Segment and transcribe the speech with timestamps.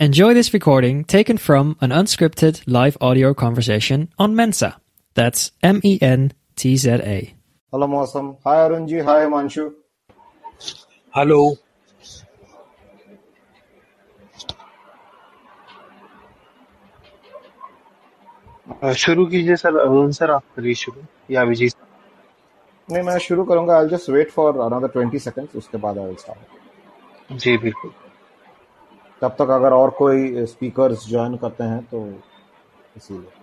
[0.00, 4.76] Enjoy this recording taken from an unscripted live audio conversation on Mensa.
[5.14, 7.34] That's M E N T Z A.
[7.72, 8.36] Hello, Mosam.
[8.44, 9.04] Hi, Arunji.
[9.04, 9.70] Hi, Manshu.
[11.14, 11.36] Hello
[18.82, 21.02] uh, शुरू कीजिए sir Arun sir आप करिए शुरू
[21.34, 21.86] या विजय sir?
[22.88, 26.16] नहीं मैं शुरू करूंगा I just wait for another twenty seconds उसके बाद आई विल
[26.24, 27.90] स्टार्ट जी बिल्कुल
[29.21, 32.07] तब तक अगर और कोई स्पीकर्स ज्वाइन करते हैं तो
[32.97, 33.37] इसीलिए।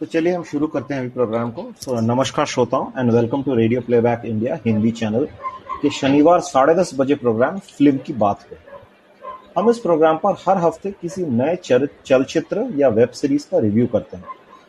[0.00, 3.54] तो चलिए हम शुरू करते हैं अभी प्रोग्राम को। So, नमस्कार श्रोताओं and welcome to
[3.54, 5.24] radio playback India Hindi channel
[5.82, 8.56] के शनिवार साढ़े दस बजे प्रोग्राम फ़िल्म की बात पे
[9.56, 11.56] हम इस प्रोग्राम पर हर हफ़्ते किसी नए
[12.06, 14.24] चलचित्र या वेब सीरीज़ का रिव्यू करते हैं,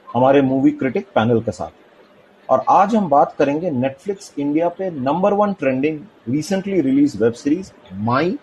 [0.10, 5.34] हमारे मूवी क्रिटिक पैनल के साथ। और आज हम बात करेंगे नेटफ्लिक्स इंडिया पे number
[5.34, 8.38] one trending recently release web series Mai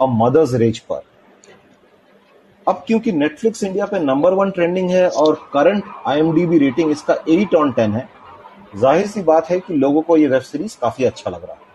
[0.00, 1.02] a mother's rage पर।
[2.66, 7.54] अब क्योंकि नेटफ्लिक्स इंडिया पे नंबर वन ट्रेंडिंग है और करंट आईएमडीबी रेटिंग इसका एट
[7.54, 8.08] ऑन टेन है,
[8.76, 11.66] ज़ाहिर सी बात है कि लोगों को ये वेब सीरीज़ काफ़ी अच्छा लग रहा है।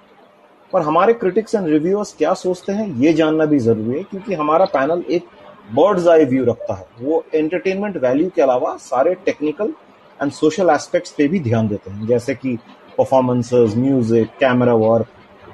[0.73, 2.87] पर हमारे क्रिटिक्स एंड रिव्यूअर्स क्या सोचते हैं?
[2.99, 5.25] ये जानना भी ज़रूरी है, क्योंकि हमारा पैनल एक
[5.71, 9.73] बर्ड्स आई व्यू रखता है। वो एंटरटेनमेंट वैल्यू के अलावा सारे टेक्निकल
[10.19, 12.57] एंड सोशल एस्पेक्ट्स पे भी ध्यान देते हैं। जैसे कि
[12.97, 15.07] परफॉर्मेंसेस म्यूज़िक कैमरा वर्क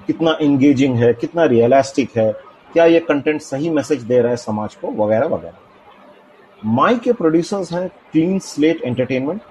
[0.08, 2.32] कितना इंगेजिंग है, कितना रियलिस्टिक है,
[2.74, 7.72] क्या ये कंटेंट सही मैसेज दे रहा है समाज को, वगैरह वगैरह। माई के प्रोड्यूसर्स
[7.74, 9.42] हैं clean slate entertainment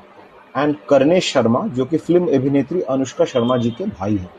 [0.57, 4.31] and Karnesh Sharma जो कि फ़िल्म अभिनेत्री अनुष्का शर्मा जी के भाई हैं।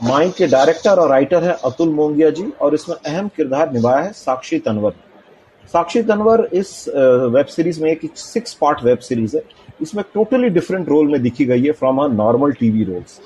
[0.00, 4.12] माई के डायरेक्टर और राइटर हैं अतुल मोंगिया जी और इसमें अहम किरदार निभाया है
[4.12, 4.92] साक्षी तनवर।
[5.74, 9.42] साक्षी तनवर इस वेब सीरीज़ में एक सिक्स पार्ट वेब सीरीज़ है।
[9.82, 13.20] इसमें टोटली डिफरेंट रोल में दिखी गई है from a normal TV roles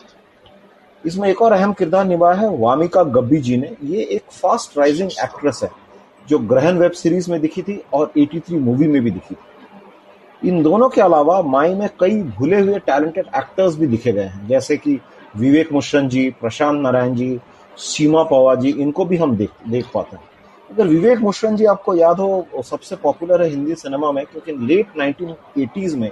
[1.05, 5.11] इसमें एक और अहम किरदार निभाया है वामिका गब्बी जी ने। ये एक फास्ट राइजिंग
[5.25, 5.71] एक्ट्रेस है,
[6.29, 10.63] जो ग्रहण वेब सीरीज़ में दिखी थी और 83 मूवी में भी दिखी थी। इन
[10.63, 14.77] दोनों के अलावा माई में कई भूले हुए टैलेंटेड एक्टर्स भी दिखे गए हैं, जैसे
[14.77, 15.01] कि
[15.35, 17.39] विवेक मुश्रन जी, प्रशांत नारायण जी,
[17.79, 20.23] सीमा पवा जी, इनको भी हम देख देख पाते हैं।
[20.71, 24.97] अगर विवेक मुश्रन जी आपको याद हो सबसे पॉपुलर है हिंदी सिनेमा में, क्योंकि लेट
[24.99, 26.11] 1980s में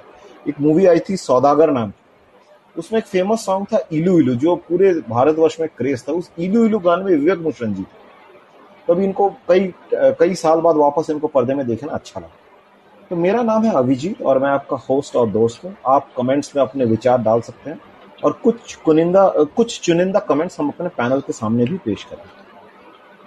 [0.49, 2.01] एक मूवी आई थी सौदागर नाम की।
[2.77, 6.65] उसमें एक फ़ेमस सॉन्ग था इलू इलू, जो पूरे भारतवर्ष में क्रेज था। उस इलू
[6.67, 7.85] इलू गान में विवेक मुश्रन जी
[8.89, 13.43] तभी इनको कई कई साल बाद वापस इनको पर्दे में देखना अच्छा लगा। तो मेरा
[13.43, 17.19] नाम है अभिजीत और मैं आपका होस्ट और दोस्त हूँ। आप कमेंट्स में अपने विचार
[17.23, 17.81] डाल सकते हैं।
[18.25, 22.23] और कुछ कुनिंदा कुछ चुनिंदा कमेंट्स हम अपने पैनल के सामने भी पेश करें।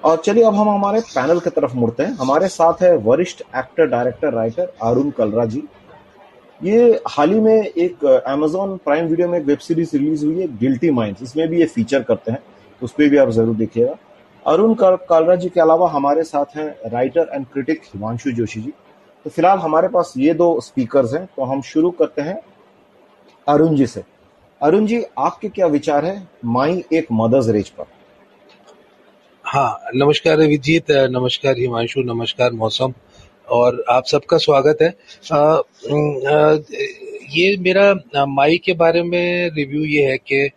[0.04, 3.86] और चलिए, अब हम हमारे पैनल की तरफ़ मुड़ते हैं। हमारे साथ है वरिष्ठ actor
[3.86, 5.64] director writer Arun Kalra ji.
[6.64, 10.58] ये हाल ही में एक अमेजोन प्राइम वीडियो में एक वेब सीरीज़ रिलीज़ हुई है
[10.58, 12.40] गिल्टी माइंड्स इसमें भी ये फीचर करते हैं।
[12.84, 13.96] उस पर भी आप ज़रूर देखिएगा।
[14.48, 18.74] अरुण कल- कालरा जी के अलावा हमारे साथ हैं writer and critic Himanshu Joshi ji.
[19.24, 22.42] तो फ़िलहाल हमारे पास ये दो स्पीकर्स हैं। तो हम शुरू करते हैं
[23.48, 24.04] अरुण जी से।
[24.66, 26.28] अरुण जी आपके क्या विचार है?
[26.46, 27.84] माई एक मदर्स रेज पर।
[29.44, 32.94] हाँ नमस्कार अभिजीत नमस्कार हिमांशु नमस्कार मौसम
[33.50, 34.90] और आप सबका स्वागत है।
[35.32, 36.58] अम, अ,
[37.30, 40.50] ये मेरा माई के बारे में रिव्यू ये है कि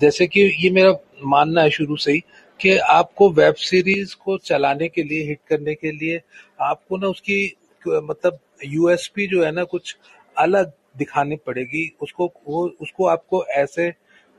[0.00, 0.94] जैसे कि ये मेरा
[1.24, 2.20] मानना है शुरू से ही
[2.60, 6.20] कि आपको वेब सीरीज़ को चलाने के लिए हिट करने के लिए
[6.60, 7.56] आपको ना उसकी
[7.88, 9.96] मतलब यूएसपी जो है ना कुछ
[10.38, 13.90] अलग दिखानी पड़ेगी, उसको, वो, उसको आपको ऐसे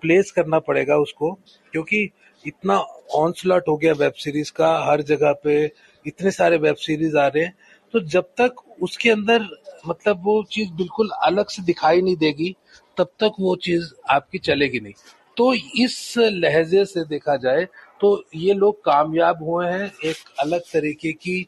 [0.04, 1.32] प्लेस करना पड़ेगा उसको,
[1.72, 2.10] क्योंकि
[2.46, 2.78] इतना
[3.16, 5.64] ऑनस्लॉट हो गया वेब सीरीज़ का, हर जगह पे
[6.06, 7.56] इतने सारे वेब सीरीज़ आ रहे हैं।
[7.94, 9.48] तो जब तक उसके अंदर
[9.88, 12.56] मतलब वो चीज़ बिल्कुल अलग से दिखाई नहीं देगी,
[12.98, 14.94] तब तक वो चीज़ आपकी चलेगी नहीं।
[15.38, 17.68] तो इस लहजे से देखा जाए
[18.02, 21.48] तो ये लोग कामयाब हुए हैं, एक अलग तरीके की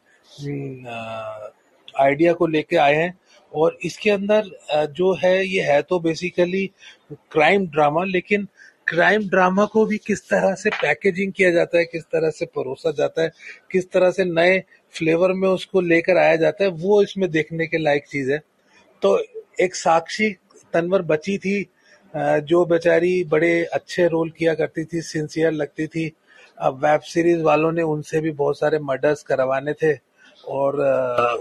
[1.96, 3.18] आइडिया को लेके आए हैं।
[3.52, 4.50] और इसके अंदर
[4.92, 6.66] जो है, ये है तो बेसिकली
[7.32, 8.48] क्राइम ड्रामा लेकिन
[8.88, 12.92] क्राइम ड्रामा को भी किस तरह से पैकेजिंग किया जाता है, किस तरह से परोसा
[12.92, 13.32] जाता है,
[13.72, 14.60] किस तरह से नए
[14.94, 18.42] फ्लेवर में उसको लेकर आया जाता है, वो इसमें देखने के लायक चीज़ है।
[19.02, 19.18] तो
[19.62, 20.30] एक साक्षी
[20.74, 21.62] तनवर बची थी
[22.14, 26.12] जो बेचारी बड़े अच्छे रोल किया करती थी सिंसियर लगती थी।
[26.58, 29.94] अब वेब सीरीज़ वालों ने उनसे भी बहुत सारे मर्डर्स करवाने थे।
[30.48, 30.78] और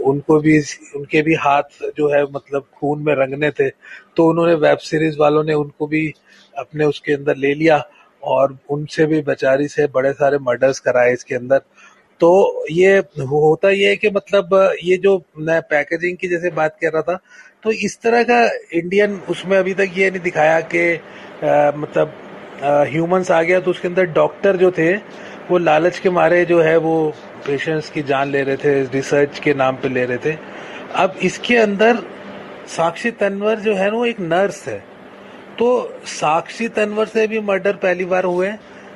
[0.05, 0.59] उनको भी,
[0.97, 3.69] उनके भी हाथ जो है मतलब खून में रंगने थे
[4.17, 6.13] तो उन्होंने वेब सीरीज़ वालों ने उनको भी
[6.59, 7.83] अपने उसके अंदर ले लिया
[8.23, 11.59] और उनसे भी बेचारी से बड़े सारे मर्डर्स कराए इसके अंदर।
[12.21, 14.55] तो ये होता ये है कि मतलब
[14.85, 17.19] ये जो मैं पैकेजिंग की जैसे बात कर रहा था
[17.63, 18.45] तो इस तरह का
[18.79, 20.83] इंडियन उसमें अभी तक ये नहीं दिखाया कि
[21.79, 22.13] मतलब
[22.89, 24.93] ह्यूमंस आ गया तो उसके अंदर डॉक्टर जो थे
[25.51, 26.95] वो लालच के मारे जो है वो
[27.47, 30.37] पेशेंट्स की जान ले रहे थे रिसर्च के नाम पे ले रहे थे।
[30.97, 32.03] अब इसके अंदर
[32.69, 34.79] साक्षी तनवर जो है ना वो एक नर्स है।
[35.59, 35.69] तो
[36.07, 38.53] साक्षी तनवर से भी मर्डर पहली बार हुए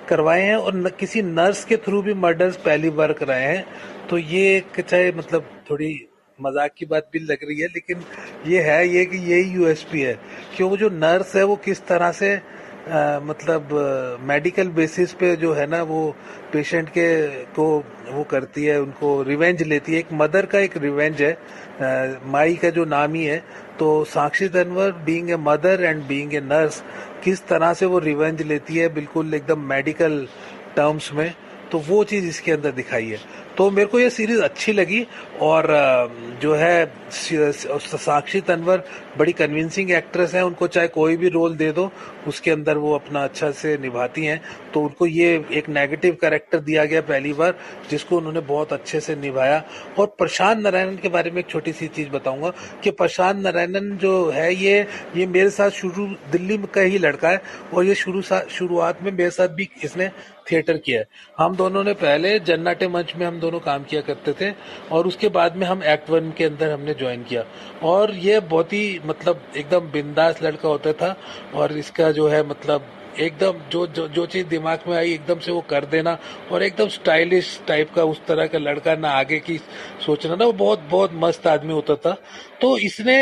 [0.09, 3.65] करवाए हैं और न, किसी नर्स के थ्रू भी मर्डर्स पहली बार कराए हैं।
[4.11, 5.95] तो ये चाहे मतलब थोड़ी
[6.39, 8.03] मज़ाक की बात भी लग रही है लेकिन
[8.47, 10.15] ये है ये कि यही यूएसपी है।
[10.57, 12.35] कि वो जो नर्स है वो किस तरह से
[12.83, 13.69] आ, मतलब
[14.27, 16.01] मेडिकल बेसिस पे जो है ना वो
[16.53, 17.07] पेशेंट के
[17.55, 17.67] को
[18.11, 22.55] वो करती है उनको रिवेंज लेती है। एक मदर का एक रिवेंज है आ, माई
[22.57, 23.39] का जो नाम ही है
[23.79, 26.83] तो Sakshi Tanwar being a mother and being a nurse
[27.25, 30.27] किस तरह से वो रिवेंज लेती है बिल्कुल एकदम मेडिकल
[30.77, 31.33] टर्म्स में
[31.73, 33.19] तो वो चीज़ इसके अंदर दिखाई है।
[33.59, 35.07] तो मेरे को ये सीरीज़ अच्छी लगी
[35.43, 35.67] और
[36.43, 38.83] जो है साक्षी तनवर
[39.19, 41.91] बड़ी कन्विंसिंग एक्ट्रेस है, उनको चाहे कोई भी रोल दे दो,
[42.29, 44.41] उसके अंदर वो अपना अच्छा से निभाती हैं।
[44.75, 47.55] तो उनको ये एक नेगेटिव कैरेक्टर दिया गया पहली बार,
[47.91, 49.63] जिसको उन्होंने बहुत अच्छे से निभाया।
[49.99, 52.53] और प्रशांत नारायणन के बारे में एक छोटी सी चीज़ बताऊँगा,
[52.83, 57.43] कि प्रशांत नारायणन जो है, ये ये मेरे साथ शुरू दिल्ली का ही लड़का है,
[57.75, 60.11] और ये शुरू शुरुआत में मेरे साथ भी इसने
[60.51, 61.07] थिएटर किया है।
[61.39, 64.53] हम दोनों ने पहले जन्नाटे मंच में हम दोनों काम किया करते थे
[64.93, 67.45] और उसके बाद में हम एक्ट वन के अंदर हमने ज्वाइन किया।
[67.85, 71.17] और ये बहुत ही मतलब एकदम बिंदास लड़का होता था
[71.55, 75.53] और इसका जो है मतलब एकदम जो जो जो चीज़ दिमाग में आई, एकदम से
[75.53, 76.17] वो कर देना
[76.53, 79.57] और एकदम स्टाइलिश टाइप का उस तरह का लड़का ना आगे की
[80.07, 82.17] सोचना ना, वो बहुत बहुत मस्त आदमी होता था।
[82.61, 83.19] तो इसने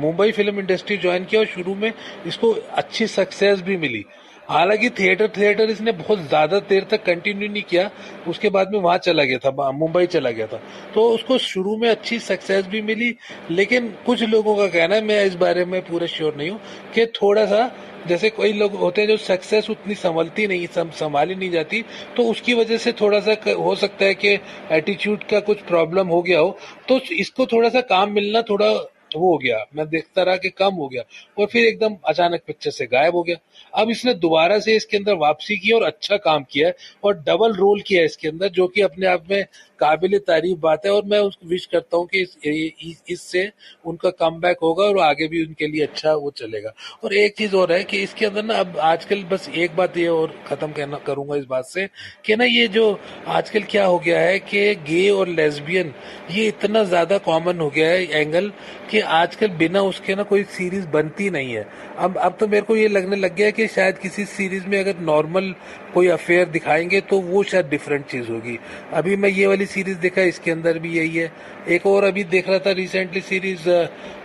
[0.00, 1.92] मुंबई फ़िल्म इंडस्ट्री ज्वाइन किया और शुरू में
[2.26, 4.04] इसको अच्छी सक्सेस भी मिली।
[4.50, 7.90] हालाँकि थिएटर थिएटर इसने बहुत ज़्यादा देर तक कंटिन्यू नहीं किया।
[8.28, 10.60] उसके बाद में वहाँ चला गया था, मुंबई चला गया था।
[10.94, 13.14] तो उसको शुरू में अच्छी सक्सेस भी मिली,
[13.50, 16.60] लेकिन कुछ लोगों का कहना है, मैं इस बारे में पूरा श्योर नहीं हूँ,
[16.94, 17.70] कि थोड़ा सा
[18.08, 21.82] जैसे कोई लोग होते हैं जो सक्सेस उतनी संभलती नहीं संभाली नहीं जाती
[22.16, 24.38] तो उसकी वजह से थोड़ा सा हो सकता है कि
[24.72, 26.56] एटीट्यूड का कुछ प्रॉब्लम हो गया हो।
[26.88, 28.70] तो इसको थोड़ा सा काम मिलना थोड़ा
[29.16, 31.02] वो हो गया, मैं देखता रहा कि कम हो गया
[31.38, 33.36] और फिर एकदम अचानक पिक्चर से गायब हो गया।
[33.74, 36.74] अब इसने दोबारा से इसके अंदर वापसी की और अच्छा काम किया है
[37.04, 39.44] और डबल रोल किया है इसके अंदर, जो कि अपने आप में
[39.80, 43.50] काबिल तारीफ़ बात है और मैं उसको विश करता हूँ कि इस, इससे
[43.84, 46.72] उनका कम होगा और आगे भी उनके लिए अच्छा वो चलेगा।
[47.04, 50.06] और एक चीज़ और है कि इसके अंदर ना अब आजकल बस एक बात ये
[50.08, 51.86] और खत्म कहना करूँगा इस बात से
[52.24, 52.98] कि ना ये जो
[53.28, 55.92] आजकल क्या हो गया है कि गे और लेस्बियन
[56.30, 58.52] ये इतना ज़्यादा कॉमन हो गया है एंगल
[58.90, 61.66] कि आजकल बिना उसके ना कोई सीरीज़ बनती नहीं है।
[61.98, 64.78] अब अब तो मेरे को ये लगने लग गया है कि शायद किसी सीरीज़ में
[64.80, 65.54] अगर नॉर्मल
[65.94, 68.58] कोई अफेयर दिखाएँगे तो वो शायद डिफरेंट चीज़ होगी।
[68.92, 71.32] अभी मैं ये वाली सीरीज़ देखा इसके अंदर भी यही है।
[71.68, 73.68] एक और अभी देख रहा था रिसेंटली सीरीज़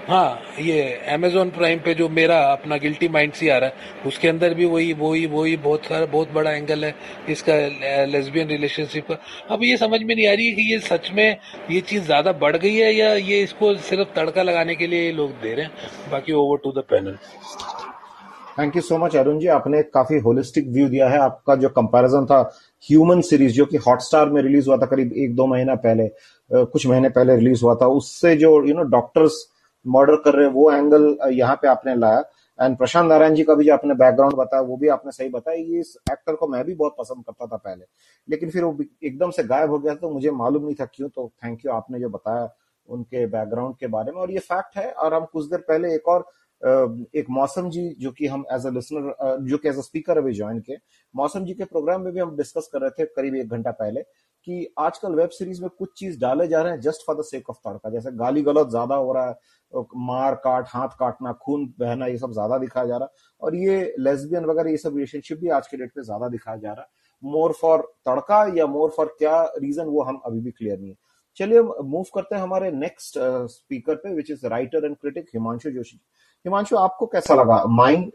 [0.08, 0.82] हाँ ये
[1.14, 3.76] अमेजोन प्राइम पे जो मेरा अपना गिल्टी माइंड सी आ रहा है,
[4.08, 6.94] उसके अंदर भी वही वही वही बहुत सारा, बहुत बड़ा एंगल है
[7.30, 7.54] इसका
[8.08, 9.18] लेस्बियन रिलेशनशिप का।
[9.50, 11.38] अब ये समझ में नहीं आ रही है कि ये सच में
[11.72, 15.32] ये चीज़ ज़्यादा बढ़ गई है या ये इसको सिर्फ़ तड़का लगाने के लिए लोग
[15.42, 15.72] दे रहे हैं?
[16.12, 17.18] बाकी over to the panel
[18.60, 22.26] thank you so much Arun ji आपने काफ़ी होलिस्टिक व्यू दिया है। आपका जो कंपैरिजन
[22.26, 22.42] था
[22.90, 26.08] ह्यूमन सीरीज़ जो कि हॉटस्टार में रिलीज़ हुआ था करीब एक दो महीना पहले
[26.52, 29.46] कुछ महीने पहले रिलीज़ हुआ था, उससे जो यू नो डॉक्टर्स
[29.86, 32.24] मर्डर कर रहे वो एंगल यहाँ पे आपने लाया।
[32.60, 35.80] एंड प्रशांत नारायण जी का भी जो आपने बैकग्राउंड बताया, वो भी आपने सही बताया।
[35.80, 37.86] इस एक्टर को मैं भी बहुत पसंद करता था पहले।
[38.28, 41.32] लेकिन फिर वो एकदम से गायब हो गया तो मुझे मालूम नहीं था क्यों तो
[41.44, 42.50] थैंक यू आपने जो बताया
[42.90, 46.08] उनके बैकग्राउंड के बारे में। और ये फैक्ट है, और हम कुछ देर पहले एक
[46.08, 46.26] और
[46.66, 50.34] एक मौसम जी जो कि हम एज अ लिसनर जो कि एज अ स्पीकर अभी
[50.34, 50.78] ज्वाइन किए,
[51.16, 54.02] मौसम जी के प्रोग्राम में भी हम डिस्कस कर रहे थे करीब एक घंटा पहले
[54.48, 57.50] कि आजकल वेब सीरीज़ में कुछ चीज़ डाले जा रहे हैं just for the sake
[57.50, 62.06] of tadka जैसे गाली गलत ज़्यादा हो रहा है मार काट, हाथ काटना, खून बहना,
[62.08, 65.50] ये सब ज़्यादा दिखाया जा रहा है, और ये लेस्बियन वगैरह ये सब रिलेशनशिप भी
[65.50, 66.88] आज के डेट पे ज़्यादा दिखाया जा रहा है।
[67.24, 70.96] मोर फॉर तड़का या मोर फॉर क्या रीजन वो हम अभी भी क्लियर नहीं है।
[71.38, 73.18] चलिए मूव करते हैं हमारे नेक्स्ट
[73.52, 76.00] स्पीकर पे which is writer and critic Himanshu Joshi
[76.46, 77.64] Himanshu, आपको कैसा लगा?
[77.76, 78.12] माइंड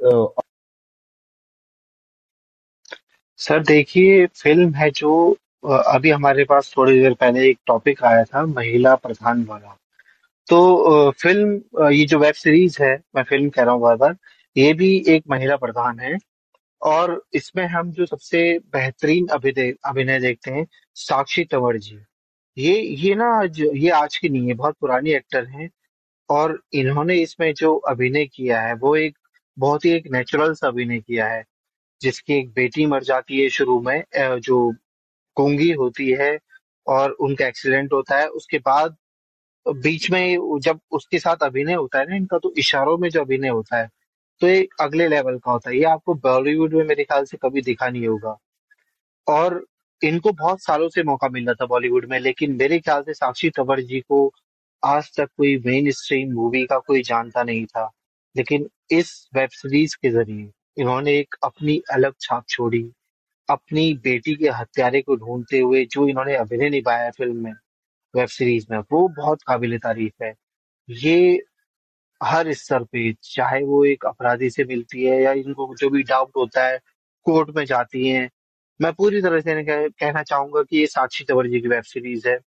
[3.40, 8.44] सर, देखिए, फ़िल्म है जो अभी हमारे पास थोड़ी देर पहले एक टॉपिक आया था,
[8.46, 9.76] महिला प्रधान वाला।
[10.48, 14.16] तो फ़िल्म ये जो वेब सीरीज़ है, मैं फ़िल्म कह रहा हूँ बार बार
[14.56, 16.16] ये भी एक महिला प्रधान है।
[16.82, 21.98] और इसमें हम जो सबसे बेहतरीन अभिनय देखते हैं, साक्षी तंवर जी।
[22.56, 25.68] ये ये ना ये आज की नहीं है बहुत पुरानी एक्टर हैं।
[26.30, 29.18] और इन्होंने इसमें जो अभिनय किया है, वो एक
[29.56, 31.44] बहुत ही एक नेचुरल सा अभिनय किया है,
[32.00, 34.70] जिसकी एक बेटी मर जाती है शुरू में जो
[35.36, 36.38] गूँगी होती है
[36.86, 38.96] और उनका एक्सीडेंट होता है, उसके बाद
[39.66, 43.48] बीच में जब उसके साथ अभिनय होता है ना इनका तो इशारों में जो अभिनय
[43.48, 43.88] होता है
[44.40, 47.60] तो ये अगले लेवल का होता है। ये आपको बॉलीवुड में मेरे ख्याल से कभी
[47.62, 48.36] दिखा नहीं होगा।
[49.26, 49.64] और
[50.02, 53.50] इनको बहुत सालों से मौका मिल रहा था बॉलीवुड में, लेकिन मेरे ख्याल से साक्षी
[53.50, 54.32] तंवर जी को
[54.82, 57.90] आज तक कोई मेन स्ट्रीम मूवी का कोई जानता नहीं था
[58.36, 62.82] लेकिन इस वेब सीरीज़ के ज़रिए इन्होंने एक अपनी अलग छाप छोड़ी।
[63.48, 67.52] अपनी बेटी के हत्यारे को ढूंढते हुए जो इन्होंने अभिनय निभाया है फ़िल्म में
[68.14, 70.34] वेब सीरीज़ में वो बहुत काबिल तारीफ़ है।
[70.88, 71.40] ये
[72.20, 76.30] हर स्तर पे चाहे वो एक अपराधी से मिलती है या इनको जो भी डाउट
[76.36, 76.78] होता है
[77.26, 78.28] कोर्ट में जाती हैं
[78.80, 82.38] मैं पूरी तरह से कह, कहना चाहूँगा कि ये साक्षी तंवर की वेब सीरीज़ है।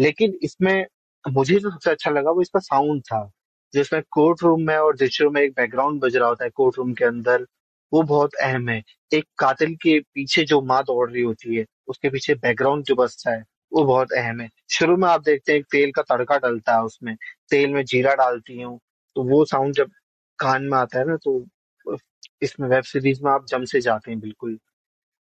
[0.00, 0.86] लेकिन इसमें
[1.28, 3.28] मुझे जो सबसे अच्छा लगा वो इसका साउंड था
[3.74, 6.92] जिसमें कोर्ट रूम में और दृश्यों में एक बैकग्राउंड बज रहा होता है कोर्ट रूम
[6.94, 7.46] के अंदर,
[7.92, 12.10] वो बहुत अहम है। एक कातिल के पीछे जो माँ दौड़ रही होती है, उसके
[12.10, 13.42] पीछे बैकग्राउंड जो बसता है,
[13.72, 17.14] वो बहुत अहम है। शुरू में आप देखते हैं तेल का तड़का डलता है उसमें,
[17.50, 18.78] तेल में जीरा डालती हूँ
[19.16, 19.90] तो वो साउंड जब
[20.38, 21.44] कान में आता है ना तो
[22.42, 24.58] इसमें वेब सीरीज़ में आप जम से जाते हैं, बिल्कुल।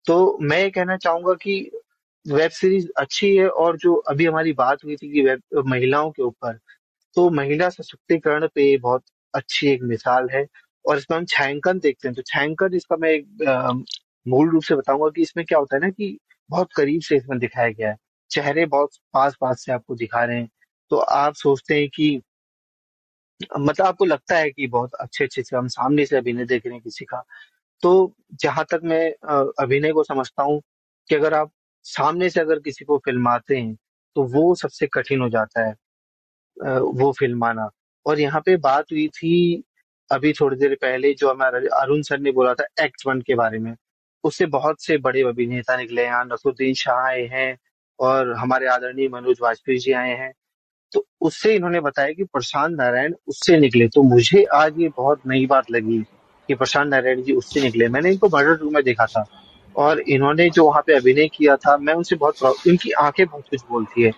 [0.05, 1.71] तो मैं ये कहना चाहूँगा कि
[2.27, 6.23] वेब सीरीज़ अच्छी है और जो अभी हमारी बात हुई थी कि वेब, महिलाओं के
[6.23, 6.57] ऊपर
[7.15, 9.03] तो महिला सशक्तिकरण पे बहुत
[9.33, 10.45] अच्छी एक मिसाल है
[10.85, 13.27] और इसमें हम छायांकन देखते हैं। तो छायांकन इसका मैं एक
[14.25, 16.17] मूल रूप से बताऊँगा कि इसमें क्या होता है ना कि
[16.49, 17.97] बहुत करीब से इसमें दिखाया गया है।
[18.31, 20.49] चेहरे बहुत पास पास से आपको दिखा रहे हैं।
[20.91, 22.21] तो आप सोचते हैं कि
[23.59, 26.73] मतलब आपको लगता है कि बहुत अच्छे अच्छे से हम सामने से अभिनय देख रहे
[26.73, 27.23] हैं किसी का।
[27.83, 27.91] तो
[28.41, 29.05] जहाँ तक मैं
[29.63, 30.61] अभिनय को समझता हूँ
[31.09, 31.51] कि अगर आप
[31.87, 33.75] सामने से अगर किसी को फिल्माते हैं
[34.15, 35.73] तो वो सबसे कठिन हो जाता है
[36.81, 37.69] वो फिल्माना
[38.05, 39.63] और यहाँ पे बात हुई थी
[40.11, 43.59] अभी थोड़ी देर पहले जो हमारा अरुण सर ने बोला था एक्ट वन के बारे
[43.59, 43.73] में।
[44.23, 47.57] उससे बहुत से बड़े अभिनेता निकले हैं नसरुद्दीन शाह आए हैं
[47.99, 50.31] और हमारे आदरणीय मनोज वाजपेयी जी आए हैं।
[50.91, 55.45] तो उससे इन्होंने बताया कि प्रशांत नारायण उससे निकले। तो मुझे आज ये बहुत नई
[55.45, 55.99] बात लगी
[56.49, 59.25] कि प्रशांत नारायण जी उससे निकले। मैंने इनको मर्डर टू में देखा था।
[59.77, 63.61] और इन्होंने जो वहाँ पे अभिनय किया था, मैं उनसे बहुत इनकी आँखें बहुत कुछ
[63.69, 64.11] बोलती है।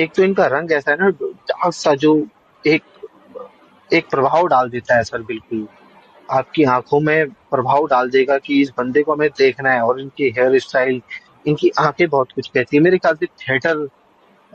[0.00, 2.26] एक तो इनका रंग ऐसा है ना, डार्क सा जो
[2.66, 2.82] एक
[3.92, 5.68] एक प्रभाव डाल देता है सर, बिल्कुल।
[6.30, 10.24] आपकी आँखों में प्रभाव डाल देगा कि इस बंदे को हमें देखना है और इनकी
[10.38, 11.02] हेयर स्टाइल,
[11.46, 13.88] इनकी आँखें बहुत कुछ कहती है। मेरे ख्याल से थिएटर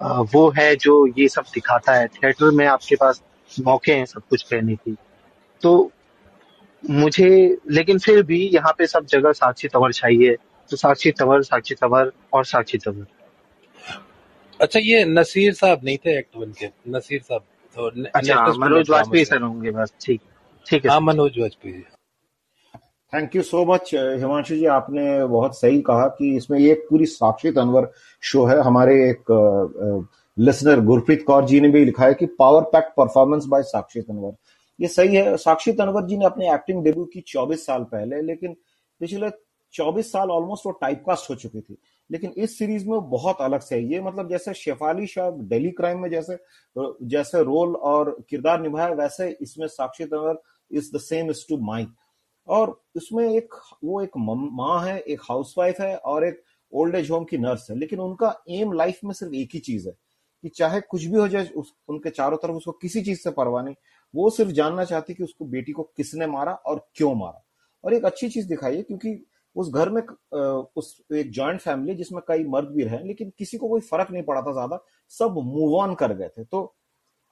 [0.04, 3.22] वो है जो ये सब दिखाता है। थिएटर में आपके पास
[3.60, 4.96] मौके हैं सब कुछ कहने की।
[5.62, 5.92] तो
[6.84, 10.36] मुझे लेकिन फिर भी यहाँ पे सब जगह साक्षी तंवर चाहिए।
[10.70, 13.06] तो साक्षी तंवर साक्षी तंवर और साक्षी तंवर।
[14.60, 16.70] अच्छा ये नसीर साहब नहीं थे एक्ट वन के?
[16.90, 17.42] नसीर साहब
[17.76, 20.22] तो अच्छा मनोज वाजपेयी सर होंगे बस ठीक
[20.66, 21.82] ठीक है हाँ Manoj Bajpayee
[23.14, 27.52] thank you so much Himanshu ji आपने बहुत सही कहा कि इसमें ये पूरी साक्षी
[27.52, 27.92] तनवर
[28.24, 29.32] शो है। हमारे एक
[30.38, 34.32] लिसनर गुरप्रीत कौर जी ने भी लिखा है कि power pack performance by Sakshi Tanwar
[34.82, 38.56] ये सही है। साक्षी तनवर जी ने अपनी एक्टिंग डेब्यू की 24 साल पहले, लेकिन
[39.00, 39.30] पिछले
[39.74, 41.78] 24 साल ऑलमोस्ट वो टाइपकास्ट हो चुकी थी।
[42.12, 46.00] लेकिन इस सीरीज़ में बहुत अलग से है। ये मतलब जैसे शेफाली शाह डेली क्राइम
[46.00, 46.38] में जैसे
[47.04, 51.88] जैसे रोल और किरदार निभाया, वैसे इसमें Sakshi Tanwar is the same is to Mai
[52.48, 53.54] और उसमें एक,
[53.84, 57.78] वो एक माँ है, एक हाउसवाइफ है और एक ओल्ड एज होम की नर्स है।
[57.78, 59.94] लेकिन उनका एम लाइफ में सिर्फ़ एक ही चीज़ है
[60.42, 63.64] कि चाहे कुछ भी हो जाए, उस, उनके चारों तरफ़ उसको किसी चीज़ से परवाह
[63.64, 63.76] नहीं।
[64.14, 67.44] वो सिर्फ़ जानना चाहती कि उसको बेटी को किसने मारा और क्यों मारा।
[67.84, 70.02] और एक अच्छी चीज़ दिखाई है, क्योंकि उस घर में
[70.76, 74.24] उस एक जॉइंट फैमिली जिसमें कई मर्द भी रहे, लेकिन किसी को कोई फ़र्क नहीं
[74.24, 74.80] पड़ा था ज़्यादा,
[75.12, 76.64] सब मूव ऑन कर गए थे। तो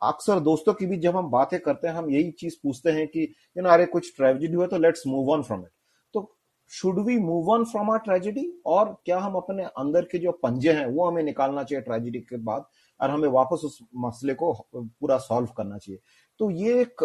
[0.02, 3.24] अक्सर दोस्तों की भी जब हम बातें करते हैं, हम यही चीज़ पूछते हैं कि
[3.58, 5.72] यू नो अरे, कुछ ट्रेजिडी हुआ तो let's move on from it
[6.14, 6.32] तो
[6.72, 10.74] should we move on from our tragedy और क्या हम अपने अंदर के जो पंजे
[10.74, 12.66] हैं, वो हमें निकालना चाहिए ट्रेजिडी के बाद,
[13.00, 16.00] और हमें वापस उस मसले को पूरा सॉल्व करना चाहिए।
[16.42, 17.02] तो ये एक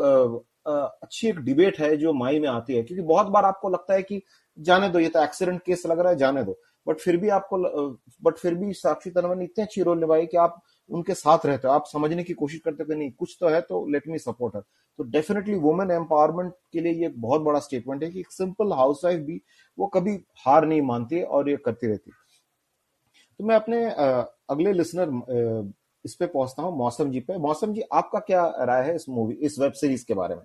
[0.67, 4.03] अच्छी एक डिबेट है जो माई में आती है, क्योंकि बहुत बार आपको लगता है
[4.03, 4.23] कि
[4.59, 7.59] जाने दो, ये तो एक्सीडेंट केस लग रहा है, जाने दो। बट फिर भी आपको
[8.25, 11.69] बट फिर भी साक्षी तनवर ने इतने अच्छी रोल निभाई कि आप उनके साथ रहते
[11.69, 14.19] हो, आप समझने की कोशिश करते हो कि नहीं, कुछ तो है तो लेट मी
[14.19, 14.63] सपोर्ट है
[14.99, 19.05] तो डेफिनेटली वुमेन एम्पावरमेंट के लिए ये बहुत बड़ा स्टेटमेंट है कि एक सिंपल हाउस
[19.05, 19.41] वाइफ भी
[19.79, 22.11] वो कभी हार नहीं मानती और ये करती रहती
[23.41, 23.85] तो मैं अपने
[24.51, 25.11] अगले लिसनर
[26.07, 29.35] इस पे पहुँचता हूँ मौसम जी पे। मौसम जी आपका क्या राय है इस मूवी
[29.37, 30.45] इस वेब सीरीज़ के बारे में?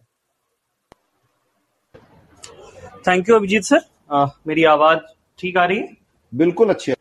[3.07, 4.99] थैंक यू अभिजीत सर आ, मेरी आवाज़
[5.39, 5.87] ठीक आ रही है?
[6.33, 6.95] बिल्कुल अच्छी है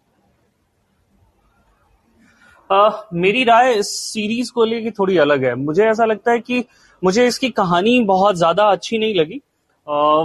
[2.70, 6.64] आ, मेरी राय इस सीरीज़ को लेकर थोड़ी अलग है। मुझे ऐसा लगता है कि
[7.02, 9.40] मुझे इसकी कहानी बहुत ज़्यादा अच्छी नहीं लगी।
[9.86, 10.24] आ,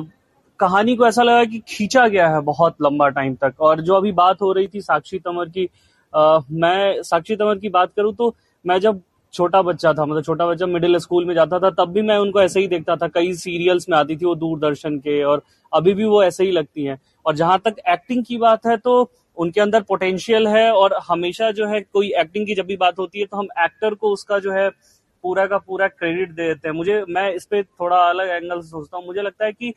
[0.59, 4.11] कहानी को ऐसा लगा कि खींचा गया है बहुत लंबा टाइम तक। और जो अभी
[4.13, 5.69] बात हो रही थी साक्षी तंवर की
[6.15, 8.33] मैं साक्षी तंवर की बात करूँ तो
[8.65, 9.01] मैं जब
[9.33, 12.41] छोटा बच्चा था मतलब छोटा बच्चा मिडिल स्कूल में जाता था, तब भी मैं उनको
[12.41, 15.41] ऐसे ही देखता था, कई सीरियल्स में आती थी वो दूरदर्शन के और
[15.71, 19.11] अभी भी वो ऐसे ही लगती हैं। और जहाँ तक एक्टिंग की बात है तो
[19.37, 23.19] उनके अंदर पोटेंशियल है और हमेशा जो है कोई एक्टिंग की जब भी बात होती
[23.19, 24.69] है तो हम एक्टर को उसका जो है
[25.23, 28.97] पूरा का पूरा क्रेडिट दे देते हैं। मुझे, मैं इस पे थोड़ा अलग एंगल सोचता
[28.97, 29.69] हूँ। मुझे लगता है कि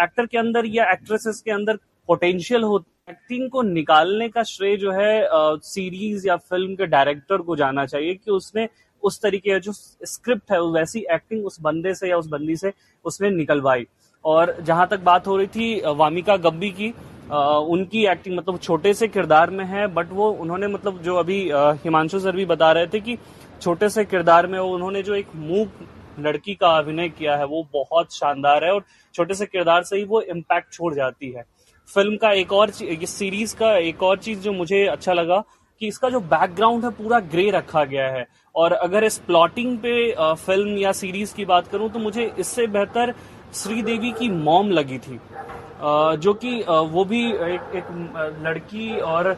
[0.00, 1.76] एक्टर के अंदर या एक्ट्रेसेस के अंदर
[2.08, 2.78] पोटेंशियल हो
[3.12, 5.28] एक्टिंग को निकालने का श्रेय जो है
[5.64, 8.68] सीरीज़ या फ़िल्म के डायरेक्टर को जाना चाहिए कि उसने
[9.02, 12.72] उस तरीके का जो स्क्रिप्ट है वैसी एक्टिंग उस बंदे से या उस बंदी से
[13.04, 13.86] उसने निकलवाई।
[14.24, 16.92] और जहाँ तक बात हो रही थी वामिका गब्बी की
[17.32, 21.38] आ, उनकी एक्टिंग मतलब छोटे से किरदार में है बट वो उन्होंने मतलब जो अभी
[21.84, 23.16] हिमांशु सर भी बता रहे थे कि
[23.62, 25.86] छोटे से किरदार में उन्होंने जो एक मूक
[26.20, 30.04] लड़की का अभिनय किया है वो बहुत शानदार है और छोटे से किरदार से ही
[30.04, 31.44] वो इम्पैक्ट छोड़ जाती है।
[31.94, 35.42] फ़िल्म का एक और इस सीरीज़ का एक और चीज़ जो मुझे अच्छा लगा
[35.80, 39.94] कि इसका जो बैकग्राउंड है पूरा ग्रे रखा गया है। और अगर इस प्लॉटिंग पे
[40.20, 43.14] फ़िल्म या सीरीज़ की बात करूँ तो मुझे इससे बेहतर
[43.54, 45.18] श्रीदेवी की मॉम लगी थी।
[46.16, 49.36] जो कि वो भी एक, एक लड़की और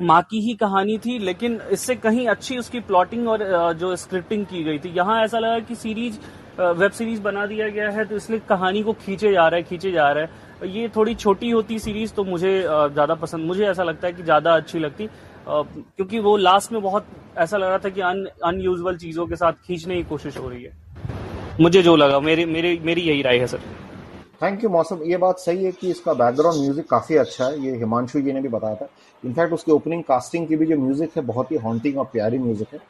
[0.00, 4.62] माँ की ही कहानी थी लेकिन इससे कहीं अच्छी उसकी प्लॉटिंग और जो स्क्रिप्टिंग की
[4.64, 6.18] गई थी। यहाँ ऐसा लगा कि सीरीज़
[6.60, 9.90] वेब सीरीज़ बना दिया गया है तो इसलिए कहानी को खींचे जा रहा है खींचे
[9.92, 14.06] जा रहा है। ये थोड़ी छोटी होती सीरीज़ तो मुझे ज़्यादा पसंद, मुझे ऐसा लगता
[14.06, 15.08] है कि ज़्यादा अच्छी लगती।
[15.48, 17.06] क्योंकि वो लास्ट में बहुत
[17.38, 20.62] ऐसा लग रहा था कि अन अनयूजल चीज़ों के साथ खींचने की कोशिश हो रही
[20.62, 20.72] है।
[21.60, 23.60] मुझे जो लगा, मेरी मेरी मेरी यही राय है सर।
[24.42, 27.76] थैंक यू मौसम। ये बात सही है कि इसका बैकग्राउंड म्यूज़िक काफ़ी अच्छा है, ये
[27.76, 28.88] हिमांशु जी ने भी बताया था।
[29.22, 32.74] इनफैक्ट उसके ओपनिंग कास्टिंग की भी जो म्यूज़िक है, बहुत ही हॉन्टिंग और प्यारी म्यूज़िक
[32.74, 32.80] है।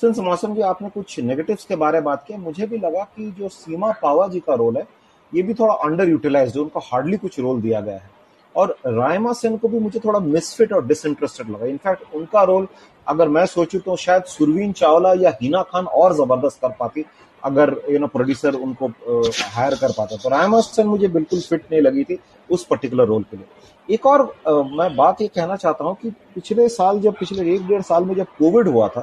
[0.00, 3.30] सिंस मौसम जी, आपने कुछ नेगेटिव्स के बारे में बात किया मुझे भी लगा कि
[3.38, 4.86] जो सीमा पावा जी का रोल है
[5.32, 8.10] ये भी थोड़ा अंडर यूटिलाइज है उनको हार्डली कुछ रोल दिया गया है।
[8.54, 12.66] और रायमा सेन को भी मुझे थोड़ा मिसफिट और डिसइंटरेस्टेड लगा। इनफैक्ट उनका रोल
[13.06, 17.04] अगर मैं सोचूं तो शायद सुरवीन चावला या हिना खान और ज़बरदस्त कर पाती
[17.42, 21.80] अगर यू नो प्रोड्यूसर उनको हायर कर पाता। तो रायम हसन मुझे बिल्कुल फिट नहीं
[21.80, 25.84] लगी थी उस पर्टिकुलर रोल के लिए। एक और आ, मैं बात ये कहना चाहता
[25.84, 29.00] हूँ कि पिछले साल जब पिछले एक डेढ़ साल में जब कोविड हुआ था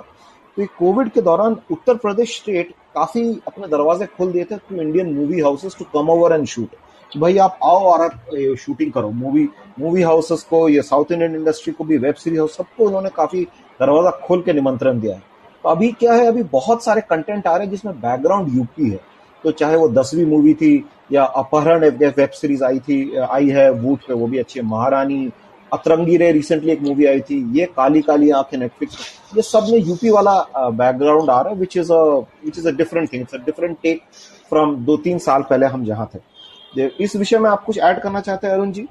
[0.58, 5.14] तो कोविड के दौरान उत्तर प्रदेश स्टेट काफ़ी अपने दरवाजे खोल दिए थे to Indian
[5.16, 6.76] movie houses to come over and shoot
[7.12, 9.48] भाई आप आओ और आप शूटिंग करो। मूवी
[9.80, 13.44] मूवी हाउसेस को, या साउथ इंडियन इंडस्ट्री को भी वेब सीरीज़ हाउस सबको उन्होंने काफ़ी
[13.80, 15.22] दरवाज़ा खोल के निमंत्रण दिया है।
[15.64, 19.00] तो अभी क्या है, अभी बहुत सारे कंटेंट आ रहे हैं जिसमें बैकग्राउंड यूपी है।
[19.44, 20.74] तो चाहे वो दसवीं मूवी थी
[21.12, 25.32] या अपहरण वेब सीरीज़ आई थी, आई है वूट पे वो भी अच्छी है। महारानी
[25.71, 28.97] अतरंगी रे रिसेंटली एक मूवी आई थी ये काली काली आँखें नेटफ्लिक्स
[29.36, 33.12] ये सब में यूपी वाला बैकग्राउंड आ रहा है which is which is a different
[33.13, 34.01] thing it's a different take
[34.49, 36.19] from दो तीन साल पहले हम जहाँ थे।
[37.04, 38.88] इस विषय में आप कुछ ऐड करना चाहते हैं अरुण जी?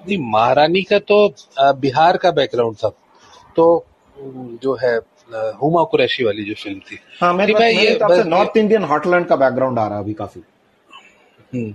[0.00, 1.16] जी महारानी का तो
[1.58, 2.88] बिहार का बैकग्राउंड था।
[3.56, 3.84] तो
[4.62, 4.96] जो है
[5.60, 9.78] हुमा कुरैशी वाली जो फ़िल्म थी। हाँ मेरे मैं ये नॉर्थ इंडियन हॉटलैंड का बैकग्राउंड
[9.78, 10.42] आ रहा है अभी काफ़ी।
[11.54, 11.74] हम्म,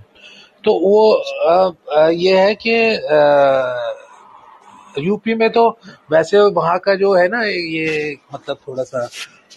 [0.64, 2.74] तो वो ये है कि
[4.98, 5.68] यूपी में तो
[6.12, 9.08] वैसे वहाँ का जो है ना, ये मतलब थोड़ा सा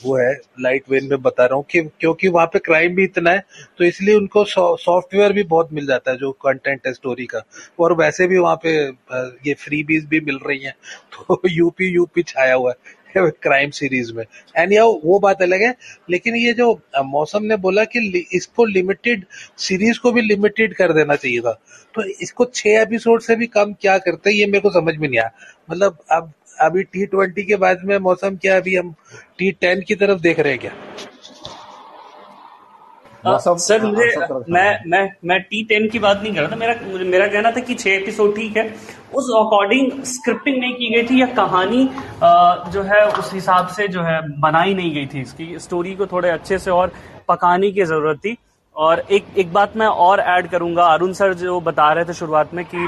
[0.03, 3.31] वो है लाइट वेन में बता रहा हूँ कि क्योंकि वहाँ पे क्राइम भी इतना
[3.31, 3.43] है
[3.77, 7.41] तो इसलिए उनको सॉफ्टवेयर भी बहुत मिल जाता है जो कंटेंट है स्टोरी का।
[7.79, 8.73] और वैसे भी वहाँ पे
[9.47, 10.73] ये फ्री बीज भी मिल रही हैं
[11.13, 14.23] तो यूपी यूपी छाया हुआ है। क्राइम सीरीज़ में।
[14.57, 15.75] एंड या वो बात अलग है।
[16.09, 19.25] लेकिन ये जो मौसम ने बोला कि इसको लिमिटेड
[19.57, 21.51] सीरीज़ को भी लिमिटेड कर देना चाहिए था।
[21.95, 25.19] तो इसको छह एपिसोड से भी कम क्या करते ये मेरे को समझ में नहीं
[25.19, 25.31] आया।
[25.71, 28.95] मतलब अब, अभी टी ट्वेंटी के बाद में मौसम क्या, अभी हम
[29.37, 30.71] टी टेन की तरफ़ देख रहे हैं क्या?
[33.25, 34.05] आ, सर मुझे
[34.49, 37.61] मैं मैं मैं टी टेन की बात नहीं कर रहा था मेरा मेरा कहना था
[37.61, 38.63] कि छह एपिसोड ठीक है।
[39.13, 41.83] उस अकॉर्डिंग स्क्रिप्टिंग नहीं की गई थी या कहानी
[42.73, 46.29] जो है उस हिसाब से जो है बनाई नहीं गई थी इसकी। स्टोरी को थोड़े
[46.29, 46.91] अच्छे से और
[47.27, 48.35] पकाने की ज़रूरत थी।
[48.75, 52.53] और एक एक बात मैं और ऐड करूँगा। अरुण सर जो बता रहे थे शुरुआत
[52.53, 52.87] में कि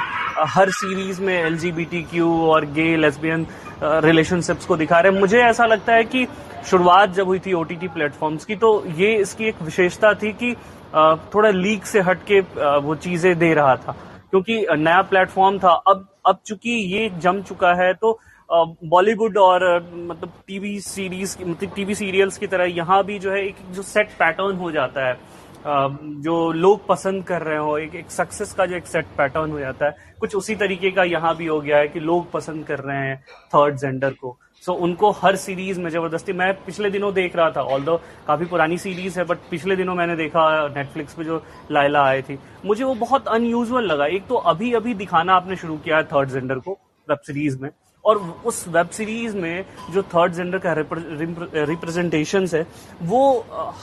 [0.50, 3.46] हर सीरीज़ में एलजीबीटीक्यू और गे लेस्बियन
[3.84, 6.26] रिलेशनशिप्स को दिखा रहे हैं। मुझे ऐसा लगता है कि
[6.66, 10.54] शुरुआत जब हुई थी ओटीटी प्लेटफॉर्म्स की तो ये इसकी एक विशेषता थी कि
[11.34, 12.40] थोड़ा लीक से हटके
[12.80, 13.96] वो चीज़ें दे रहा था।
[14.32, 20.32] क्योंकि नया प्लेटफॉर्म था, अब अब चूँकि ये जम चुका है तो बॉलीवुड और मतलब
[20.48, 24.56] टीवी सीरीज़ मतलब टीवी सीरियल्स की तरह यहाँ भी जो है, एक जो सेट पैटर्न
[24.58, 25.18] हो जाता है।
[25.66, 29.60] जो लोग पसंद कर रहे हो, एक एक सक्सेस का जो एक सेट पैटर्न हो
[29.60, 32.80] जाता है। कुछ उसी तरीके का यहाँ भी हो गया है कि लोग पसंद कर
[32.80, 33.18] रहे हैं
[33.54, 37.50] थर्ड जेंडर को। सो so, उनको हर सीरीज़ में ज़बरदस्ती मैं पिछले दिनों देख रहा
[37.52, 37.86] था ऑल
[38.28, 40.44] काफ़ी पुरानी सीरीज़ है बट पिछले दिनों मैंने देखा
[40.76, 44.94] नेटफ्लिक्स पे जो लाइला आई थी। मुझे वो बहुत अनयूजल लगा। एक तो अभी अभी
[44.94, 46.72] दिखाना आपने शुरू किया है थर्ड जेंडर को
[47.08, 47.70] वेब सीरीज़ में
[48.06, 52.66] और उस वेब सीरीज़ में जो थर्ड जेंडर का रिप्रेजेंटेशन है
[53.04, 53.24] वो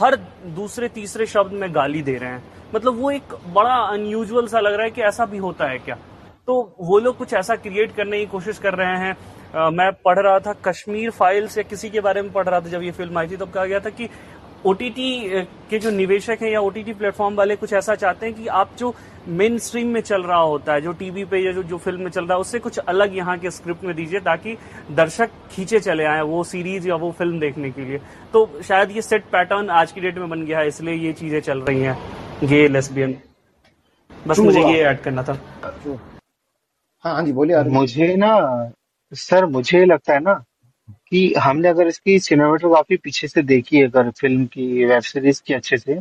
[0.00, 0.16] हर
[0.56, 2.42] दूसरे तीसरे शब्द में गाली दे रहे हैं।
[2.74, 5.96] मतलब वो एक बड़ा अनयूजुअल सा लग रहा है कि ऐसा भी होता है क्या?
[6.50, 9.16] तो वो लोग कुछ ऐसा क्रिएट करने की कोशिश कर रहे हैं।
[9.54, 12.68] आ, मैं पढ़ रहा था कश्मीर फाइल्स या किसी के बारे में पढ़ रहा था
[12.68, 14.08] जब ये फ़िल्म आई थी तब तो कहा गया था कि
[14.66, 18.70] ओटीटी के जो निवेशक हैं या ओटीटी प्लेटफॉर्म वाले कुछ ऐसा चाहते हैं कि आप
[18.78, 18.94] जो
[19.28, 22.10] मेन स्ट्रीम में चल रहा होता है जो टीवी पे या जो जो फ़िल्म में
[22.10, 24.56] चल रहा है उससे कुछ अलग यहाँ के स्क्रिप्ट में दीजिए ताकि
[24.92, 27.98] दर्शक खींचे चले आए वो सीरीज़ या वो फ़िल्म देखने के लिए।
[28.32, 31.40] तो शायद ये सेट पैटर्न आज की डेट में बन गया है इसलिए ये चीज़ें
[31.40, 31.98] चल रही हैं।
[32.44, 33.16] गे लेस्बियन
[34.10, 35.38] बस मुझे ये ऐड करना था।
[37.04, 38.28] हाँ हाँ जी, बोलिए मुझे ना,
[39.12, 40.32] सर, मुझे लगता है ना
[41.08, 45.54] कि हमने अगर इसकी सिनेमाटोग्राफी पीछे से देखी है, अगर फ़िल्म की वेब सीरीज़ की
[45.54, 46.00] अच्छे से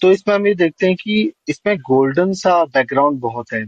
[0.00, 3.64] तो इसमें हम ये देखते हैं कि इसमें गोल्डन सा बैकग्राउंड बहुत है।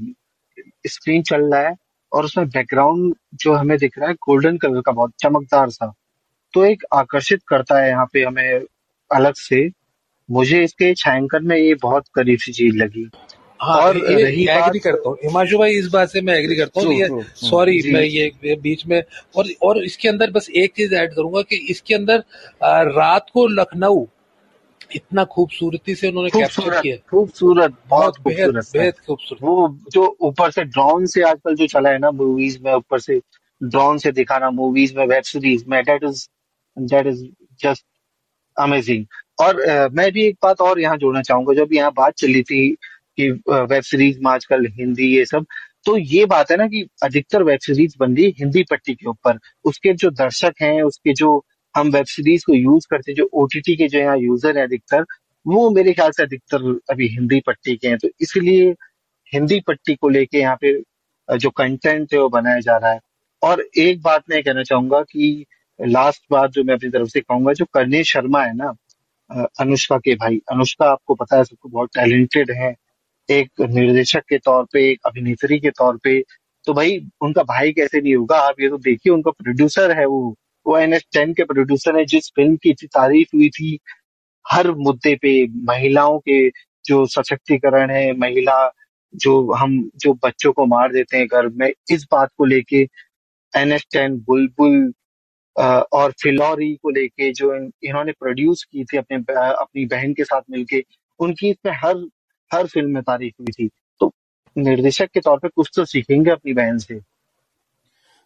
[0.88, 1.74] स्क्रीन चल रहा है
[2.12, 5.92] और उसमें बैकग्राउंड जो हमें दिख रहा है गोल्डन कलर का बहुत चमकदार सा
[6.54, 8.60] तो एक आकर्षित करता है यहाँ पे हमें
[9.10, 9.68] अलग से।
[10.28, 13.08] मुझे इसके छायांकन में ये बहुत करीब सी चीज़ लगी।
[13.64, 17.22] हाँ, और ये एग्री करता हूँ। हिमांशु भाई इस बात से मैं एग्री करता हूँ
[17.42, 19.02] सॉरी मैं ये बीच में
[19.36, 22.24] और और इसके अंदर बस एक चीज़ ऐड करूँगा कि इसके अंदर
[22.90, 24.04] रात को लखनऊ
[24.94, 30.64] इतना खूबसूरती से उन्होंने कैप्चर किया। खूबसूरत बहुत बेहद बेहद खूबसूरत। वो जो ऊपर से
[30.64, 33.20] ड्रोन से आजकल जो चला है ना मूवीज़ में ऊपर से
[33.60, 36.26] ड्रोन से दिखाना मूवीज़ में वेब सीरीज़ में that is
[36.76, 37.24] that is
[37.60, 37.84] just
[38.56, 39.04] amazing
[39.40, 42.76] और uh, मैं भी एक बात और यहाँ जोड़ना चाहूँगा जब यहाँ बात चली थी
[43.18, 45.46] कि वेब सीरीज़ में आजकल हिंदी ये सब
[45.86, 49.38] तो ये बात है ना कि अधिकतर वेब सीरीज़ बन रही हिंदी पट्टी के ऊपर।
[49.64, 53.76] उसके जो दर्शक हैं, उसके जो हम वेब सीरीज़ को यूज़ करते हैं, जो ओटीटी
[53.76, 55.04] के जो यहाँ यूज़र है अधिकतर,
[55.46, 58.70] वो मेरे ख्याल से अधिकतर अभी हिंदी पट्टी के हैं। तो इसलिए
[59.32, 60.72] हिंदी पट्टी को लेके यहाँ पे
[61.28, 63.00] जो कंटेंट है वो बनाया जा रहा है।
[63.42, 65.44] और एक बात मैं कहना चाहूँगा कि
[65.78, 68.74] लास्ट बात जो मैं अपनी तरफ़ से कहूँगा, जो कर्णेश शर्मा है ना
[69.60, 72.74] अनुष्का के भाई। अनुष्का आपको पता है, सबको बहुत टैलेंटेड है।
[73.28, 76.20] एक निर्देशक के तौर पे, एक अभिनेत्री के तौर पे
[76.64, 78.36] तो भाई उनका भाई कैसे नहीं होगा?
[78.38, 80.34] आप ये तो देखिए, उनका प्रोड्यूसर है वो।
[80.66, 83.78] वो एन एस टेन के प्रोड्यूसर है, जिस फ़िल्म की इतनी तारीफ़ हुई थी,
[84.44, 86.48] हर मुद्दे पे, महिलाओं के
[86.84, 88.56] जो सशक्तिकरण है, महिला
[89.14, 92.82] जो हम, जो बच्चों को मार देते हैं घर में, इस बात को लेके
[93.52, 94.92] एन एस टेन बुलबुल
[95.56, 100.84] और फिलौरी को लेके जो इन्होंने प्रोड्यूस की थी अपने, अपनी बहन के साथ मिलके,
[101.20, 102.06] उनकी इसमें हर
[102.54, 103.68] हर फ़िल्म में तारीफ़ हुई थी।
[104.00, 104.12] तो
[104.56, 107.00] निर्देशक के तौर पे कुछ तो सीखेंगे अपनी बहन से।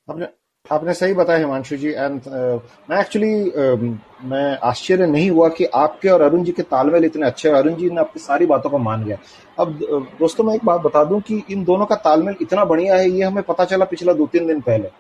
[0.09, 0.27] आपने
[0.67, 2.61] आपने सही बताया हिमांशु जी एंड uh,
[2.91, 7.27] मैं एक्चुअली uh, मैं आश्चर्य नहीं हुआ कि आपके और अरुण जी के तालमेल इतने
[7.27, 9.17] अच्छे अरुण जी ने आपकी सारी बातों को मान लिया।
[9.59, 12.97] अब uh, दोस्तों मैं एक बात बता दूँ कि इन दोनों का तालमेल इतना बढ़िया
[12.97, 14.91] है ये हमें पता चला पिछला दो तीन दिन पहले।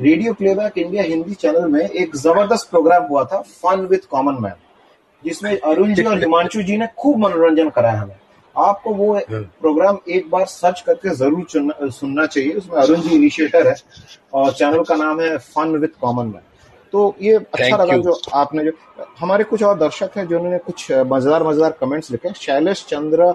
[0.00, 4.54] Radio playback India Hindi channel में एक ज़बरदस्त प्रोग्राम हुआ था फन विथ कॉमन मैन
[5.24, 8.16] जिसमें अरुण जी और हिमांशु जी ने खूब मनोरंजन कराया हमें।
[8.56, 13.66] आपको वो हाँ। प्रोग्राम एक बार सर्च करके ज़रूर सुनना चाहिए। उसमें अरुण जी इनिशिएटर
[13.68, 13.74] है
[14.34, 16.42] और चैनल का नाम है फन विथ कॉमन मैन
[16.92, 18.72] तो ये अच्छा लगा जो आपने जो
[19.18, 23.32] हमारे कुछ और दर्शक हैं जिन्होंने कुछ मज़ेदार मज़ेदार कमेंट्स लिखे शैलेश चंद्र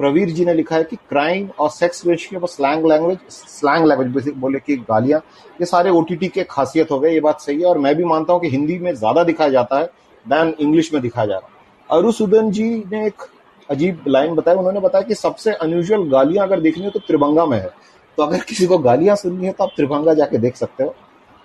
[0.00, 4.28] प्रवीर जी ने लिखा है कि क्राइम और सेक्स रेशियो पर स्लैंग लैंग्वेज स्लैंग लैंग्वेज
[4.36, 5.20] बोले कि गालियाँ
[5.60, 8.32] ये सारे ओटीटी के खासियत हो गए ये बात सही है। और मैं भी मानता
[8.32, 9.86] हूँ कि हिंदी में ज़्यादा दिखाया जाता है
[10.26, 13.22] देन इंग्लिश में दिखाया जा रहा है। अरुसुदन जी ने एक
[13.68, 17.58] अजीब लाइन बताया उन्होंने बताया कि सबसे अनयूजल गालियाँ अगर देखनी हो तो त्रिभंगा में
[17.58, 17.70] है।
[18.18, 20.94] तो अगर किसी को गालियाँ सुननी है तो आप त्रिभंगा जाके देख सकते हो।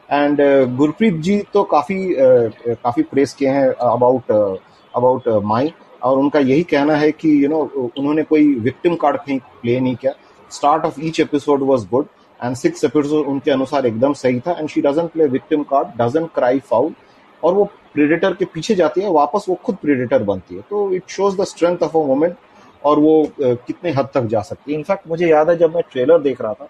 [0.09, 6.17] एंड uh, गुरप्रीत जी तो काफ़ी uh, काफ़ी प्रेस किए हैं अबाउट अबाउट माई। और
[6.19, 9.79] उनका यही कहना है कि यू you नो know, उन्होंने कोई विक्टिम कार्ड कहीं प्ले
[9.79, 10.11] नहीं किया।
[10.51, 12.07] Start of each episode was good
[12.39, 16.29] and six episode उनके अनुसार एकदम सही था। And she doesn't play victim card doesn't
[16.35, 16.91] cry foul
[17.43, 21.09] और वो प्रेडेटर के पीछे जाती है, वापस वो खुद प्रेडेटर बनती है। तो it
[21.09, 22.33] shows the strength of a women
[22.83, 26.21] और वो कितने हद तक जा सकती है। इनफैक्ट मुझे याद है जब मैं ट्रेलर
[26.21, 26.69] देख रहा था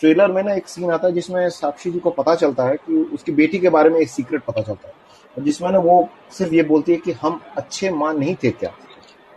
[0.00, 2.96] ट्रेलर में ना एक सीन आता है जिसमें साक्षी जी को पता चलता है कि
[3.14, 6.62] उसकी बेटी के बारे में एक सीक्रेट पता चलता है। जिसमें ना वो सिर्फ़ ये
[6.62, 8.70] बोलती है कि हम अच्छे माँ नहीं थे क्या?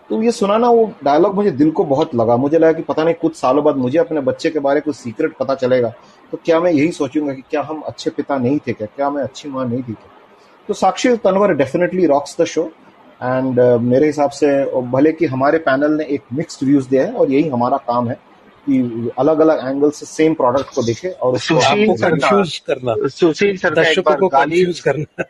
[0.10, 3.04] तो ये सुना ना वो डायलॉग मुझे दिल को बहुत लगा। मुझे लगा कि पता
[3.04, 5.94] नहीं कुछ सालों बाद मुझे अपने बच्चे के बारे में कुछ सीक्रेट पता चलेगा।
[6.32, 8.88] तो क्या मैं यही सोचूँगा कि क्या हम अच्छे पिता नहीं थे क्या?
[8.88, 10.18] क्या मैं अच्छी माँ नहीं थी क्या?
[10.68, 12.64] तो Sakshi Tanwar definitely rocks the show
[13.22, 14.48] and uh, मेरे हिसाब से
[14.92, 18.16] भले कि हमारे पैनल ने एक मिक्स्ड व्यूज़ दिया है और यही हमारा काम है
[18.68, 22.96] कि अलग अलग एंगल से सेम प्रोडक्ट को देखे और उसको सुशील आपको कंफ्यूज करना।
[23.10, 25.26] सुशील सर दर्शकों को कंफ्यूज करना।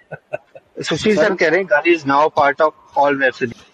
[0.83, 3.69] सुशील सर कह रहे हैं गाली is now part of all web series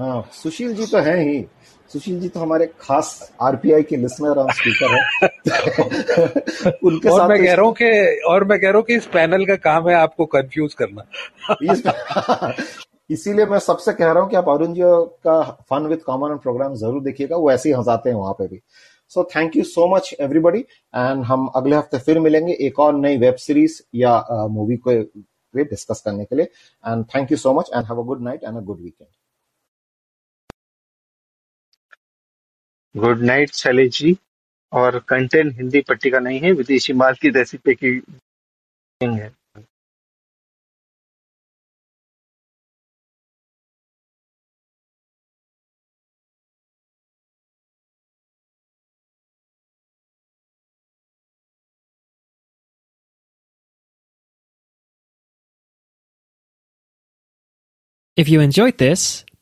[0.00, 1.38] हाँ सुशील जी तो हैं ही।
[1.94, 3.08] सुशील जी तो हमारे खास
[3.42, 5.00] आरपीआई के लिसनर और स्पीकर है।
[6.84, 7.90] उनके और साथ मैं तो कह रहा हूँ कि
[8.28, 11.02] और मैं कह रहा हूँ कि इस पैनल का काम है आपको कंफ्यूज करना।
[13.10, 14.80] इसीलिए मैं सबसे कह रहा हूँ कि आप अरुण जी
[15.26, 18.60] का फन विद कॉमन प्रोग्राम ज़रूर देखिएगा वो ऐसे ही हंसाते हैं वहाँ पे भी।
[19.12, 23.18] So thank you so much everybody and हम अगले हफ़्ते फिर मिलेंगे एक और नई
[23.18, 24.92] वेब सीरीज़ या मूवी को
[25.54, 26.44] डिस्कस करने के लिए।
[26.84, 29.08] And thank you so much and have a good night and a good weekend
[32.96, 34.16] good night Shailesh ji.
[34.72, 38.02] और कंटेंट हिंदी पट्टी का नहीं है विदेशी माल की रेसिपी की
[39.02, 39.32] है।
[58.16, 59.23] If you enjoyed this,